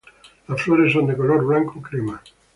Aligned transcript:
Las 0.47 0.63
flores 0.63 0.93
son 0.93 1.05
de 1.05 1.15
color 1.15 1.45
blanco 1.45 1.79
crema. 1.79 2.19